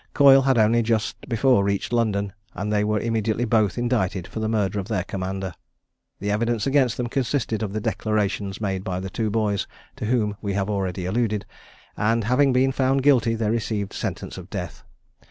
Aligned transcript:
Coyle 0.15 0.41
had 0.41 0.57
only 0.57 0.81
just 0.81 1.29
before 1.29 1.63
reached 1.63 1.93
London, 1.93 2.33
and 2.55 2.73
they 2.73 2.83
were 2.83 2.99
immediately 2.99 3.45
both 3.45 3.77
indicted 3.77 4.25
for 4.25 4.39
the 4.39 4.49
murder 4.49 4.79
of 4.79 4.87
their 4.87 5.03
commander. 5.03 5.53
The 6.19 6.31
evidence 6.31 6.65
against 6.65 6.97
them 6.97 7.05
consisted 7.05 7.61
of 7.61 7.71
the 7.73 7.79
declarations 7.79 8.59
made 8.59 8.83
by 8.83 8.99
the 8.99 9.11
two 9.11 9.29
boys, 9.29 9.67
to 9.97 10.05
whom 10.05 10.37
we 10.41 10.53
have 10.53 10.71
already 10.71 11.05
alluded; 11.05 11.45
and 11.95 12.23
having 12.23 12.51
been 12.51 12.71
found 12.71 13.03
guilty, 13.03 13.35
they 13.35 13.51
received 13.51 13.93
sentence 13.93 14.39
of 14.39 14.49
death. 14.49 14.81